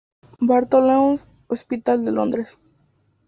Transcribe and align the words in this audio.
Bartholomew’s 0.39 1.27
Hospital 1.47 2.03
de 2.03 2.11
Londres. 2.11 2.57